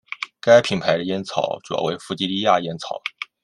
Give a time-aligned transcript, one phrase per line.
[0.41, 2.99] 该品牌的烟草主要为弗吉尼亚烟草。